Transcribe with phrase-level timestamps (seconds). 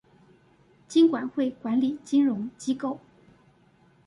[0.87, 2.97] 金管會管理金融機構